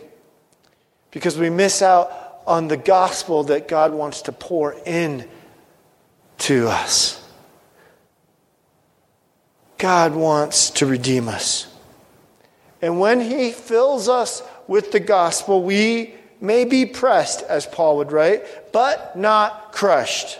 Because 1.09 1.35
we 1.37 1.49
miss 1.49 1.81
out 1.81 2.41
on 2.45 2.67
the 2.67 2.77
gospel 2.77 3.45
that 3.45 3.67
God 3.67 3.91
wants 3.91 4.21
to 4.23 4.31
pour 4.31 4.75
in 4.85 5.27
to 6.39 6.67
us. 6.67 7.23
God 9.77 10.13
wants 10.13 10.69
to 10.71 10.85
redeem 10.85 11.27
us. 11.29 11.73
And 12.81 12.99
when 12.99 13.21
He 13.21 13.51
fills 13.51 14.09
us 14.09 14.43
with 14.67 14.91
the 14.91 14.99
gospel, 14.99 15.63
we 15.63 16.13
may 16.41 16.65
be 16.65 16.85
pressed, 16.85 17.41
as 17.43 17.65
Paul 17.65 17.97
would 17.97 18.11
write, 18.11 18.71
but 18.71 19.17
not 19.17 19.71
crushed. 19.71 20.39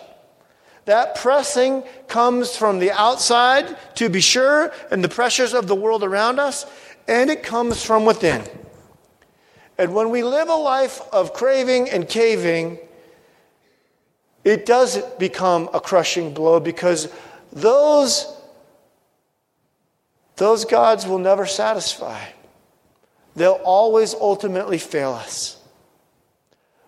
That 0.86 1.16
pressing 1.16 1.84
comes 2.08 2.56
from 2.56 2.80
the 2.80 2.92
outside, 2.92 3.78
to 3.96 4.10
be 4.10 4.22
sure, 4.22 4.72
and 4.92 5.04
the 5.04 5.10
pressures 5.10 5.54
of 5.54 5.68
the 5.68 5.76
world 5.76 6.04
around 6.04 6.40
us, 6.40 6.66
and 7.08 7.30
it 7.30 7.44
comes 7.44 7.84
from 7.84 8.06
within. 8.06 8.44
And 9.78 9.94
when 9.94 10.10
we 10.10 10.24
live 10.24 10.50
a 10.50 10.56
life 10.56 11.02
of 11.14 11.34
craving 11.34 11.90
and 11.90 12.08
caving, 12.08 12.80
it 14.44 14.66
does 14.66 14.98
become 15.18 15.70
a 15.74 15.80
crushing 15.80 16.34
blow 16.34 16.60
because 16.60 17.12
those 17.52 18.36
those 20.38 20.64
gods 20.64 21.06
will 21.06 21.18
never 21.18 21.46
satisfy. 21.46 22.24
They'll 23.36 23.60
always 23.64 24.14
ultimately 24.14 24.78
fail 24.78 25.12
us. 25.12 25.62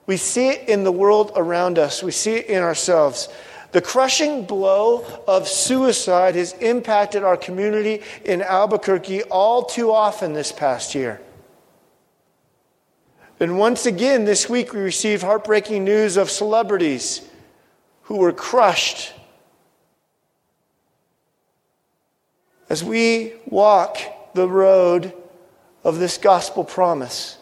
We 0.06 0.16
see 0.16 0.50
it 0.50 0.70
in 0.70 0.86
the 0.86 0.92
world 0.92 1.34
around 1.36 1.78
us, 1.78 2.02
we 2.02 2.12
see 2.12 2.36
it 2.36 2.46
in 2.48 2.64
ourselves. 2.64 3.28
The 3.74 3.82
crushing 3.82 4.46
blow 4.46 5.06
of 5.28 5.48
suicide 5.48 6.36
has 6.36 6.54
impacted 6.54 7.24
our 7.24 7.38
community 7.38 8.02
in 8.26 8.42
Albuquerque 8.42 9.24
all 9.24 9.64
too 9.64 9.92
often 9.92 10.34
this 10.34 10.52
past 10.52 10.96
year. 10.96 11.22
And 13.40 13.58
once 13.58 13.86
again, 13.86 14.26
this 14.26 14.50
week 14.50 14.74
we 14.74 14.80
received 14.80 15.24
heartbreaking 15.24 15.84
news 15.84 16.16
of 16.16 16.30
celebrities 16.30 17.22
who 18.12 18.18
were 18.18 18.34
crushed 18.34 19.14
as 22.68 22.84
we 22.84 23.32
walk 23.46 23.98
the 24.34 24.46
road 24.46 25.14
of 25.86 25.98
this 25.98 26.18
gospel 26.18 26.66
promise, 26.66 27.38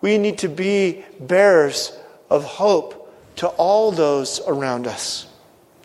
we 0.00 0.16
need 0.16 0.38
to 0.38 0.48
be 0.48 1.04
bearers 1.18 1.98
of 2.30 2.44
hope 2.44 3.12
to 3.34 3.48
all 3.48 3.90
those 3.90 4.40
around 4.46 4.86
us. 4.86 5.26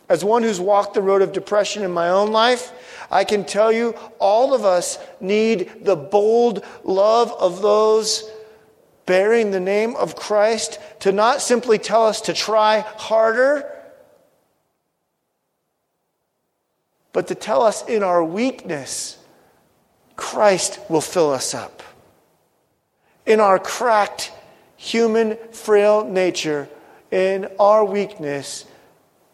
As 0.07 0.23
one 0.23 0.43
who's 0.43 0.59
walked 0.59 0.93
the 0.93 1.01
road 1.01 1.23
of 1.23 1.33
depression 1.33 1.81
in 1.81 1.89
my 1.89 2.09
own 2.09 2.31
life, 2.31 2.71
I 3.09 3.23
can 3.23 3.43
tell 3.43 3.71
you 3.71 3.95
all 4.19 4.53
of 4.53 4.63
us 4.63 4.99
need 5.21 5.71
the 5.81 5.95
bold 5.95 6.63
love 6.83 7.31
of 7.39 7.63
those 7.63 8.29
bearing 9.07 9.49
the 9.49 9.59
name 9.59 9.95
of 9.95 10.15
Christ 10.15 10.77
to 10.99 11.11
not 11.11 11.41
simply 11.41 11.79
tell 11.79 12.05
us 12.05 12.21
to 12.21 12.33
try 12.33 12.81
harder 12.81 13.72
but 17.13 17.27
to 17.27 17.35
tell 17.35 17.61
us 17.61 17.87
in 17.87 18.03
our 18.03 18.23
weakness, 18.23 19.17
Christ 20.15 20.79
will 20.89 21.01
fill 21.01 21.31
us 21.31 21.53
up. 21.53 21.81
In 23.25 23.39
our 23.39 23.59
cracked, 23.59 24.33
human, 24.75 25.37
frail 25.51 26.03
nature, 26.03 26.67
in 27.11 27.47
our 27.59 27.85
weakness, 27.85 28.65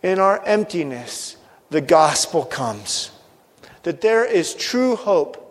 in 0.04 0.20
our 0.20 0.44
emptiness, 0.46 1.38
the 1.70 1.82
gospel 1.82 2.44
comes. 2.46 3.12
That 3.84 4.02
there 4.02 4.26
is 4.26 4.54
true 4.54 4.96
hope, 4.96 5.46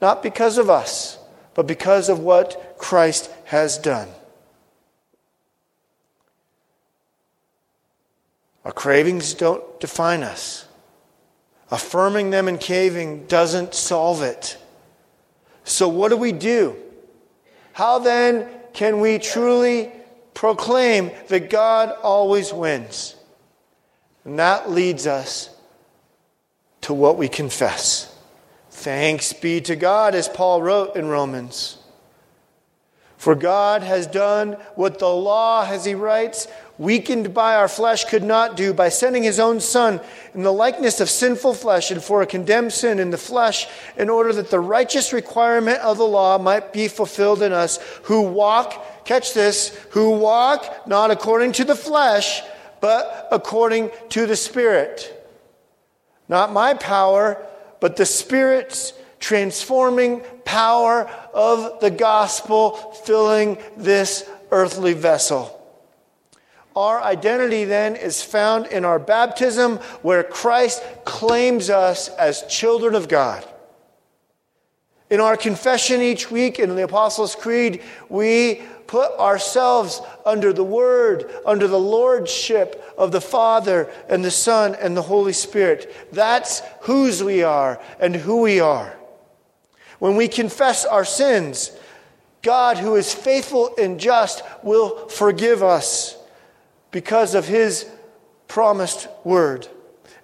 not 0.00 0.22
because 0.22 0.58
of 0.58 0.68
us, 0.68 1.18
but 1.54 1.66
because 1.66 2.08
of 2.08 2.20
what 2.20 2.76
Christ 2.78 3.30
has 3.46 3.78
done. 3.78 4.08
Our 8.64 8.72
cravings 8.72 9.32
don't 9.32 9.80
define 9.80 10.22
us. 10.22 10.67
Affirming 11.70 12.30
them 12.30 12.48
and 12.48 12.58
caving 12.58 13.26
doesn't 13.26 13.74
solve 13.74 14.22
it. 14.22 14.56
So, 15.64 15.88
what 15.88 16.08
do 16.08 16.16
we 16.16 16.32
do? 16.32 16.76
How 17.72 17.98
then 17.98 18.48
can 18.72 19.00
we 19.00 19.18
truly 19.18 19.92
proclaim 20.34 21.10
that 21.28 21.50
God 21.50 21.94
always 22.02 22.52
wins? 22.52 23.16
And 24.24 24.38
that 24.38 24.70
leads 24.70 25.06
us 25.06 25.50
to 26.82 26.94
what 26.94 27.18
we 27.18 27.28
confess 27.28 28.14
Thanks 28.78 29.32
be 29.32 29.60
to 29.62 29.74
God, 29.74 30.14
as 30.14 30.28
Paul 30.28 30.62
wrote 30.62 30.94
in 30.94 31.08
Romans. 31.08 31.77
For 33.18 33.34
God 33.34 33.82
has 33.82 34.06
done 34.06 34.52
what 34.76 35.00
the 35.00 35.08
law, 35.08 35.66
as 35.68 35.84
he 35.84 35.94
writes, 35.94 36.46
weakened 36.78 37.34
by 37.34 37.56
our 37.56 37.66
flesh, 37.66 38.04
could 38.04 38.22
not 38.22 38.56
do 38.56 38.72
by 38.72 38.88
sending 38.88 39.24
his 39.24 39.40
own 39.40 39.58
Son 39.58 40.00
in 40.34 40.44
the 40.44 40.52
likeness 40.52 41.00
of 41.00 41.10
sinful 41.10 41.54
flesh 41.54 41.90
and 41.90 42.00
for 42.00 42.22
a 42.22 42.26
condemned 42.26 42.72
sin 42.72 43.00
in 43.00 43.10
the 43.10 43.18
flesh, 43.18 43.66
in 43.96 44.08
order 44.08 44.32
that 44.32 44.50
the 44.50 44.60
righteous 44.60 45.12
requirement 45.12 45.80
of 45.80 45.98
the 45.98 46.06
law 46.06 46.38
might 46.38 46.72
be 46.72 46.86
fulfilled 46.86 47.42
in 47.42 47.52
us 47.52 47.80
who 48.04 48.22
walk, 48.22 49.04
catch 49.04 49.34
this, 49.34 49.76
who 49.90 50.12
walk 50.12 50.86
not 50.86 51.10
according 51.10 51.50
to 51.50 51.64
the 51.64 51.74
flesh, 51.74 52.42
but 52.80 53.26
according 53.32 53.90
to 54.10 54.26
the 54.26 54.36
Spirit. 54.36 55.12
Not 56.28 56.52
my 56.52 56.74
power, 56.74 57.44
but 57.80 57.96
the 57.96 58.06
Spirit's 58.06 58.92
transforming 59.20 60.20
power 60.44 61.04
of 61.34 61.80
the 61.80 61.90
gospel 61.90 62.72
filling 63.04 63.58
this 63.76 64.28
earthly 64.50 64.94
vessel. 64.94 65.54
Our 66.76 67.02
identity 67.02 67.64
then 67.64 67.96
is 67.96 68.22
found 68.22 68.66
in 68.66 68.84
our 68.84 68.98
baptism, 68.98 69.78
where 70.02 70.22
Christ 70.22 70.82
claims 71.04 71.70
us 71.70 72.08
as 72.10 72.44
children 72.44 72.94
of 72.94 73.08
God. 73.08 73.44
In 75.10 75.20
our 75.20 75.36
confession 75.36 76.00
each 76.00 76.30
week 76.30 76.58
in 76.58 76.76
the 76.76 76.84
Apostles' 76.84 77.34
Creed, 77.34 77.82
we 78.08 78.62
put 78.86 79.10
ourselves 79.18 80.00
under 80.24 80.52
the 80.52 80.64
Word, 80.64 81.30
under 81.46 81.66
the 81.66 81.80
Lordship 81.80 82.94
of 82.96 83.10
the 83.10 83.20
Father 83.20 83.90
and 84.08 84.24
the 84.24 84.30
Son 84.30 84.74
and 84.76 84.96
the 84.96 85.02
Holy 85.02 85.32
Spirit. 85.32 85.92
That's 86.12 86.62
whose 86.82 87.22
we 87.22 87.42
are 87.42 87.80
and 87.98 88.14
who 88.14 88.42
we 88.42 88.60
are. 88.60 88.97
When 89.98 90.16
we 90.16 90.28
confess 90.28 90.84
our 90.84 91.04
sins, 91.04 91.72
God, 92.42 92.78
who 92.78 92.96
is 92.96 93.12
faithful 93.12 93.74
and 93.78 93.98
just, 93.98 94.42
will 94.62 95.08
forgive 95.08 95.62
us 95.62 96.16
because 96.90 97.34
of 97.34 97.46
his 97.46 97.86
promised 98.46 99.08
word. 99.24 99.68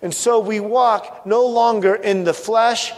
And 0.00 0.14
so 0.14 0.38
we 0.38 0.61
walk 0.61 1.26
no 1.26 1.47
longer 1.47 1.95
in 1.95 2.25
the 2.25 2.35
flesh, 2.35 2.93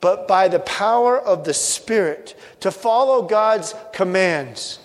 but 0.00 0.28
by 0.28 0.48
the 0.48 0.60
power 0.60 1.18
of 1.18 1.44
the 1.44 1.54
Spirit 1.54 2.38
to 2.60 2.70
follow 2.70 3.22
God's 3.22 3.74
commands. 3.92 4.78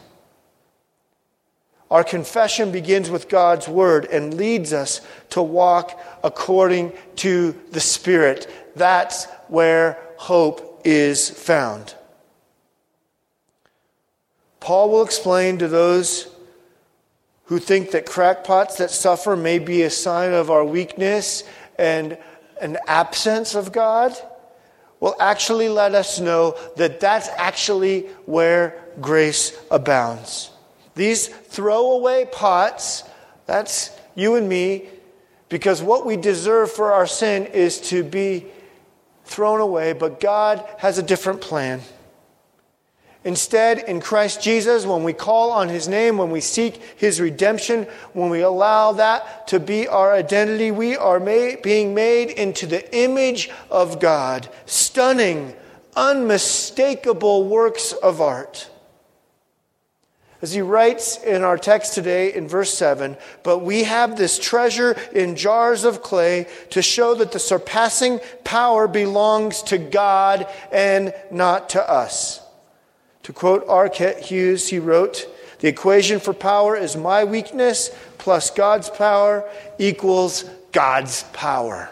Our 1.91 2.03
confession 2.03 2.72
begins 2.72 3.12
with 3.12 3.29
God's 3.29 3.67
word 3.67 4.05
and 4.05 4.34
leads 4.34 4.74
us 4.74 5.01
to 5.29 5.43
walk 5.43 6.00
according 6.24 6.93
to 7.17 7.55
the 7.70 7.79
Spirit. 7.79 8.51
That's 8.75 9.25
where 9.48 10.00
hope 10.17 10.73
is 10.84 11.30
found. 11.30 11.96
Paul 14.60 14.92
will 14.92 15.04
explain 15.04 15.58
to 15.58 15.68
those 15.68 16.30
who 17.46 17.60
think 17.60 17.92
that 17.92 18.06
crackpots 18.06 18.78
that 18.78 18.90
suffer 18.90 19.36
may 19.36 19.60
be 19.60 19.84
a 19.84 19.90
sign 19.90 20.32
of 20.34 20.50
our 20.50 20.63
weakness 20.63 21.44
and 21.78 22.18
an 22.62 22.78
absence 22.88 23.56
of 23.56 23.72
God, 23.72 24.16
will 25.00 25.16
actually 25.20 25.68
let 25.68 25.94
us 25.94 26.22
know 26.22 26.58
that 26.78 27.02
that's 27.02 27.28
actually 27.36 28.04
where 28.25 28.82
grace 29.02 29.62
abounds. 29.70 30.50
These 30.96 31.28
throwaway 31.28 32.25
pots, 32.32 33.04
that's 33.46 33.92
you 34.16 34.36
and 34.36 34.48
me, 34.48 34.88
because 35.50 35.82
what 35.82 36.06
we 36.06 36.16
deserve 36.16 36.72
for 36.72 36.94
our 36.94 37.06
sin 37.06 37.48
is 37.48 37.82
to 37.90 38.04
be 38.04 38.46
thrown 39.25 39.60
away, 39.60 39.94
but 39.94 40.20
God 40.20 40.63
has 40.77 40.98
a 40.98 41.03
different 41.03 41.42
plan. 41.42 41.82
Instead, 43.25 43.80
in 43.80 44.01
Christ 44.01 44.42
Jesus, 44.42 44.86
when 44.86 45.03
we 45.03 45.13
call 45.13 45.51
on 45.51 45.70
His 45.70 45.88
name, 45.88 46.18
when 46.18 46.30
we 46.30 46.42
seek 46.42 46.75
His 46.98 47.22
redemption, 47.22 47.88
when 48.12 48.30
we 48.30 48.42
allow 48.42 48.92
that 48.94 49.48
to 49.48 49.62
be 49.62 49.88
our 49.88 50.13
identity, 50.13 50.71
we 50.71 50.97
are 50.97 51.21
made, 51.21 51.62
being 51.62 51.93
made 51.93 52.32
into 52.32 52.67
the 52.67 52.93
image 52.95 53.50
of 53.71 54.02
God. 54.02 54.50
Stunning, 54.65 55.54
unmistakable 55.95 57.45
works 57.47 57.93
of 57.93 58.19
art. 58.19 58.69
As 60.43 60.51
he 60.51 60.62
writes 60.62 61.23
in 61.23 61.41
our 61.41 61.58
text 61.58 61.93
today 61.93 62.34
in 62.34 62.49
verse 62.49 62.73
7, 62.73 63.15
but 63.43 63.60
we 63.60 63.86
have 63.86 64.17
this 64.17 64.38
treasure 64.38 64.91
in 65.15 65.38
jars 65.38 65.86
of 65.86 66.03
clay 66.03 66.47
to 66.71 66.82
show 66.82 67.15
that 67.15 67.32
the 67.32 67.39
surpassing 67.39 68.19
power 68.43 68.89
belongs 68.89 69.63
to 69.63 69.77
God 69.77 70.45
and 70.69 71.13
not 71.32 71.69
to 71.69 71.89
us. 71.89 72.41
To 73.23 73.32
quote. 73.32 73.93
Kent 73.93 74.19
Hughes, 74.19 74.67
he 74.67 74.79
wrote, 74.79 75.34
The 75.60 75.69
equation 75.69 76.19
for 76.19 76.34
power 76.34 76.75
is 76.75 76.97
my 76.97 77.23
weakness 77.23 77.89
plus 78.17 78.51
God's 78.51 78.89
power 78.89 79.49
equals 79.79 80.43
God's 80.73 81.23
power. 81.32 81.89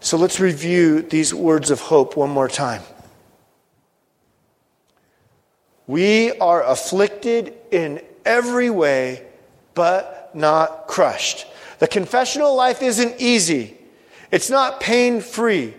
So 0.00 0.18
let's 0.18 0.40
review 0.40 1.00
these 1.00 1.32
words 1.32 1.70
of 1.70 1.80
hope 1.80 2.18
one 2.18 2.28
more 2.28 2.48
time. 2.48 2.82
We 5.86 6.32
are 6.38 6.62
afflicted 6.62 7.54
in 7.70 8.02
every 8.24 8.70
way, 8.70 9.26
but 9.74 10.30
not 10.34 10.86
crushed. 10.86 11.46
The 11.78 11.88
confessional 11.88 12.54
life 12.54 12.82
isn't 12.82 13.20
easy, 13.20 13.76
it's 14.30 14.50
not 14.50 14.80
pain 14.80 15.20
free. 15.20 15.74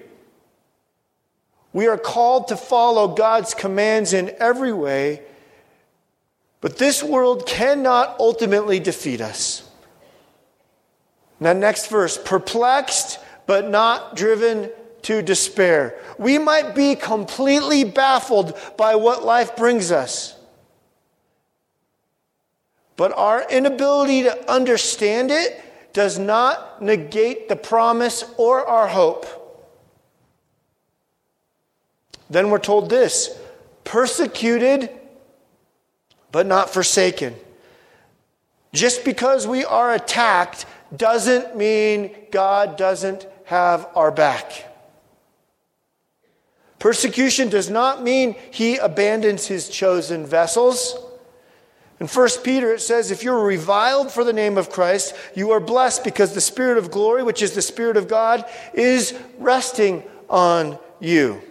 We 1.72 1.88
are 1.88 1.98
called 1.98 2.50
to 2.50 2.58
follow 2.58 3.08
God's 3.08 3.56
commands 3.56 4.14
in 4.14 4.36
every 4.40 4.72
way, 4.72 5.22
but 6.62 6.78
this 6.78 7.02
world 7.02 7.48
cannot 7.48 8.16
ultimately 8.20 8.80
defeat 8.80 9.22
us. 9.22 9.68
Now, 11.40 11.54
next 11.54 11.88
verse 11.88 12.18
perplexed, 12.18 13.20
but 13.48 13.70
not 13.70 14.16
driven 14.16 14.70
to 15.04 15.22
despair. 15.22 16.00
We 16.18 16.38
might 16.38 16.76
be 16.76 16.96
completely 16.96 17.84
baffled 17.84 18.58
by 18.78 18.96
what 18.96 19.24
life 19.24 19.56
brings 19.56 19.92
us. 19.92 20.36
But 22.96 23.12
our 23.18 23.50
inability 23.50 24.24
to 24.24 24.52
understand 24.52 25.32
it 25.32 25.62
does 25.94 26.20
not 26.20 26.82
negate 26.82 27.50
the 27.50 27.56
promise 27.56 28.24
or 28.38 28.66
our 28.66 28.88
hope. 28.88 29.26
Then 32.30 32.50
we're 32.50 32.60
told 32.60 32.90
this 32.90 33.38
persecuted, 33.84 34.90
but 36.32 36.48
not 36.48 36.70
forsaken. 36.70 37.36
Just 38.72 39.06
because 39.06 39.46
we 39.46 39.66
are 39.66 39.94
attacked 39.94 40.66
doesn't 40.96 41.56
mean 41.56 42.16
God 42.32 42.78
doesn't 42.78 43.28
have 43.46 43.88
our 43.96 44.10
back. 44.10 44.73
Persecution 46.84 47.48
does 47.48 47.70
not 47.70 48.04
mean 48.04 48.36
he 48.52 48.76
abandons 48.76 49.48
his 49.48 49.70
chosen 49.70 50.26
vessels. 50.26 50.98
In 52.02 52.08
1 52.08 52.30
Peter, 52.44 52.74
it 52.74 52.82
says, 52.82 53.10
If 53.10 53.24
you're 53.24 53.46
reviled 53.46 54.12
for 54.12 54.26
the 54.26 54.34
name 54.34 54.58
of 54.58 54.70
Christ, 54.70 55.16
you 55.34 55.52
are 55.52 55.62
blessed 55.62 56.04
because 56.04 56.34
the 56.34 56.42
Spirit 56.42 56.78
of 56.78 56.92
glory, 56.92 57.24
which 57.24 57.42
is 57.42 57.54
the 57.54 57.62
Spirit 57.62 57.96
of 57.96 58.10
God, 58.10 58.44
is 58.74 59.18
resting 59.40 60.04
on 60.30 60.78
you. 61.00 61.42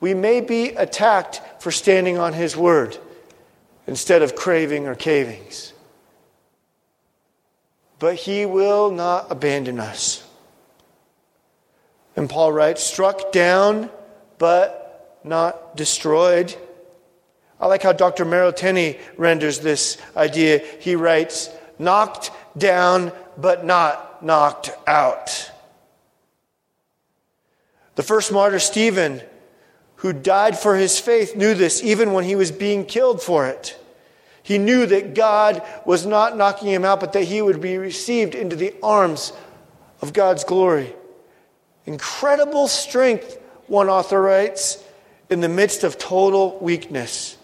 We 0.00 0.12
may 0.12 0.40
be 0.40 0.70
attacked 0.70 1.62
for 1.62 1.70
standing 1.70 2.18
on 2.18 2.32
his 2.32 2.56
word 2.56 2.98
instead 3.86 4.20
of 4.20 4.34
craving 4.34 4.88
or 4.88 4.96
cavings. 4.96 5.74
But 8.00 8.16
he 8.16 8.46
will 8.46 8.90
not 8.90 9.30
abandon 9.30 9.78
us. 9.78 10.26
And 12.20 12.28
Paul 12.28 12.52
writes, 12.52 12.82
struck 12.82 13.32
down, 13.32 13.88
but 14.36 15.18
not 15.24 15.74
destroyed. 15.74 16.54
I 17.58 17.66
like 17.66 17.82
how 17.82 17.94
Dr. 17.94 18.26
Merrill 18.26 18.52
Tenney 18.52 18.98
renders 19.16 19.60
this 19.60 19.96
idea. 20.14 20.58
He 20.80 20.96
writes, 20.96 21.48
knocked 21.78 22.30
down, 22.58 23.12
but 23.38 23.64
not 23.64 24.22
knocked 24.22 24.68
out. 24.86 25.50
The 27.94 28.02
first 28.02 28.30
martyr, 28.32 28.58
Stephen, 28.58 29.22
who 29.96 30.12
died 30.12 30.58
for 30.58 30.76
his 30.76 31.00
faith, 31.00 31.34
knew 31.34 31.54
this 31.54 31.82
even 31.82 32.12
when 32.12 32.24
he 32.24 32.36
was 32.36 32.52
being 32.52 32.84
killed 32.84 33.22
for 33.22 33.46
it. 33.46 33.82
He 34.42 34.58
knew 34.58 34.84
that 34.84 35.14
God 35.14 35.62
was 35.86 36.04
not 36.04 36.36
knocking 36.36 36.68
him 36.68 36.84
out, 36.84 37.00
but 37.00 37.14
that 37.14 37.24
he 37.24 37.40
would 37.40 37.62
be 37.62 37.78
received 37.78 38.34
into 38.34 38.56
the 38.56 38.74
arms 38.82 39.32
of 40.02 40.12
God's 40.12 40.44
glory. 40.44 40.94
Incredible 41.90 42.68
strength, 42.68 43.36
one 43.66 43.88
author 43.88 44.22
writes, 44.22 44.80
in 45.28 45.40
the 45.40 45.48
midst 45.48 45.82
of 45.82 45.98
total 45.98 46.56
weakness. 46.60 47.36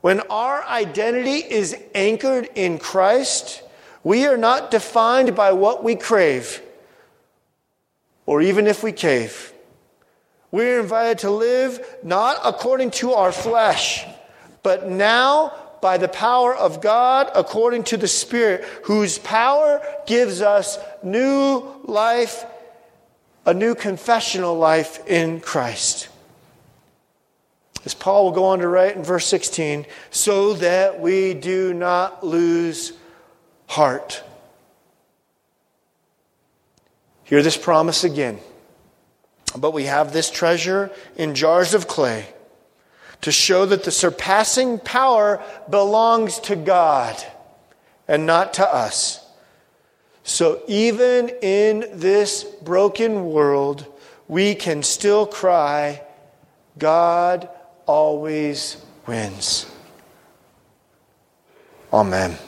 When 0.00 0.18
our 0.22 0.64
identity 0.64 1.36
is 1.36 1.76
anchored 1.94 2.48
in 2.56 2.78
Christ, 2.78 3.62
we 4.02 4.26
are 4.26 4.36
not 4.36 4.72
defined 4.72 5.36
by 5.36 5.52
what 5.52 5.84
we 5.84 5.94
crave. 5.94 6.60
or 8.26 8.42
even 8.42 8.66
if 8.66 8.82
we 8.82 8.92
cave. 8.92 9.52
We're 10.50 10.80
invited 10.80 11.18
to 11.20 11.30
live 11.30 11.80
not 12.02 12.38
according 12.44 12.90
to 13.02 13.12
our 13.12 13.32
flesh, 13.32 14.04
but 14.62 14.88
now 14.88 15.52
by 15.80 15.96
the 15.96 16.08
power 16.08 16.54
of 16.54 16.80
God 16.80 17.30
according 17.34 17.84
to 17.84 17.96
the 17.96 18.08
Spirit, 18.08 18.64
whose 18.84 19.18
power 19.18 19.80
gives 20.06 20.42
us 20.42 20.78
new 21.02 21.64
life, 21.84 22.44
a 23.46 23.54
new 23.54 23.74
confessional 23.74 24.56
life 24.56 25.06
in 25.06 25.40
Christ. 25.40 26.08
As 27.84 27.94
Paul 27.94 28.24
will 28.24 28.32
go 28.32 28.44
on 28.46 28.58
to 28.58 28.68
write 28.68 28.96
in 28.96 29.02
verse 29.02 29.26
16, 29.26 29.86
so 30.10 30.54
that 30.54 31.00
we 31.00 31.32
do 31.34 31.72
not 31.72 32.24
lose 32.24 32.92
heart. 33.66 34.22
Hear 37.24 37.42
this 37.42 37.56
promise 37.56 38.04
again. 38.04 38.38
But 39.56 39.72
we 39.72 39.84
have 39.84 40.12
this 40.12 40.30
treasure 40.30 40.90
in 41.16 41.34
jars 41.34 41.74
of 41.74 41.88
clay 41.88 42.26
to 43.22 43.32
show 43.32 43.66
that 43.66 43.84
the 43.84 43.90
surpassing 43.90 44.78
power 44.78 45.42
belongs 45.68 46.38
to 46.40 46.56
God 46.56 47.16
and 48.06 48.26
not 48.26 48.54
to 48.54 48.66
us. 48.66 49.19
So 50.30 50.62
even 50.68 51.28
in 51.42 51.90
this 51.92 52.44
broken 52.44 53.32
world, 53.32 53.84
we 54.28 54.54
can 54.54 54.84
still 54.84 55.26
cry, 55.26 56.02
God 56.78 57.48
always 57.84 58.76
wins. 59.08 59.66
Amen. 61.92 62.38